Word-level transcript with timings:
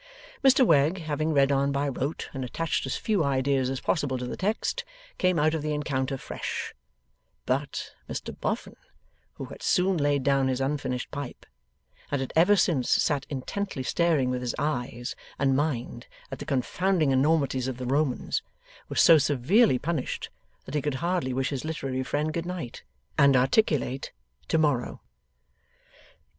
Mr 0.43 0.65
Wegg, 0.65 0.97
having 1.01 1.31
read 1.31 1.51
on 1.51 1.71
by 1.71 1.87
rote 1.87 2.27
and 2.33 2.43
attached 2.43 2.87
as 2.87 2.95
few 2.97 3.23
ideas 3.23 3.69
as 3.69 3.79
possible 3.79 4.17
to 4.17 4.25
the 4.25 4.35
text, 4.35 4.83
came 5.19 5.37
out 5.37 5.53
of 5.53 5.61
the 5.61 5.75
encounter 5.75 6.17
fresh; 6.17 6.73
but, 7.45 7.91
Mr 8.09 8.35
Boffin, 8.41 8.75
who 9.33 9.45
had 9.45 9.61
soon 9.61 9.97
laid 9.97 10.23
down 10.23 10.47
his 10.47 10.59
unfinished 10.59 11.11
pipe, 11.11 11.45
and 12.09 12.19
had 12.19 12.33
ever 12.35 12.55
since 12.55 12.89
sat 12.89 13.27
intently 13.29 13.83
staring 13.83 14.31
with 14.31 14.41
his 14.41 14.55
eyes 14.57 15.15
and 15.37 15.55
mind 15.55 16.07
at 16.31 16.39
the 16.39 16.45
confounding 16.45 17.11
enormities 17.11 17.67
of 17.67 17.77
the 17.77 17.85
Romans, 17.85 18.41
was 18.89 18.99
so 18.99 19.19
severely 19.19 19.77
punished 19.77 20.31
that 20.65 20.73
he 20.73 20.81
could 20.81 20.95
hardly 20.95 21.31
wish 21.31 21.49
his 21.49 21.63
literary 21.63 22.01
friend 22.01 22.33
Good 22.33 22.47
night, 22.47 22.81
and 23.19 23.35
articulate 23.37 24.11
'Tomorrow. 24.47 24.99